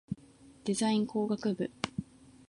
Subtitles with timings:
[0.63, 1.69] デザイン工学部